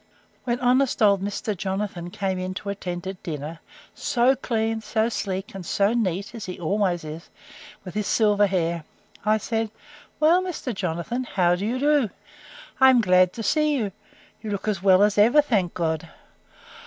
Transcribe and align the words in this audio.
When 0.45 0.59
honest 0.61 0.99
old 1.03 1.21
Mr. 1.21 1.55
Jonathan 1.55 2.09
come 2.09 2.39
in 2.39 2.55
to 2.55 2.69
attend 2.69 3.05
at 3.05 3.21
dinner, 3.21 3.59
so 3.93 4.35
clean, 4.35 4.81
so 4.81 5.09
sleek, 5.09 5.53
and 5.53 5.63
so 5.63 5.93
neat, 5.93 6.33
as 6.33 6.45
he 6.47 6.59
always 6.59 7.03
is, 7.03 7.29
with 7.85 7.93
his 7.93 8.07
silver 8.07 8.47
hair, 8.47 8.83
I 9.27 9.37
said, 9.37 9.69
Well, 10.19 10.41
Mr. 10.41 10.73
Jonathan, 10.73 11.25
how 11.25 11.53
do 11.55 11.67
you 11.67 11.77
do? 11.77 12.09
I 12.79 12.89
am 12.89 12.99
glad 12.99 13.31
to 13.33 13.43
see 13.43 13.77
you.—You 13.77 14.49
look 14.49 14.67
as 14.67 14.81
well 14.81 15.03
as 15.03 15.19
ever, 15.19 15.39
thank 15.39 15.75
God! 15.75 16.09